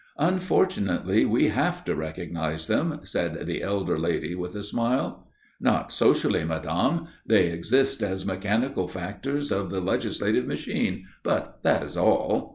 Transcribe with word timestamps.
"Unfortunately 0.17 1.25
we 1.25 1.49
have 1.49 1.85
to 1.85 1.93
recognize 1.93 2.65
them," 2.65 3.01
said 3.03 3.45
the 3.45 3.61
elder 3.61 3.99
lady 3.99 4.33
with 4.33 4.55
a 4.55 4.63
smile. 4.63 5.27
"Not 5.59 5.91
socially, 5.91 6.43
madame. 6.43 7.07
They 7.23 7.49
exist 7.51 8.01
as 8.01 8.25
mechanical 8.25 8.87
factors 8.87 9.51
of 9.51 9.69
the 9.69 9.79
legislative 9.79 10.47
machine; 10.47 11.03
but 11.21 11.59
that 11.61 11.83
is 11.83 11.97
all." 11.97 12.49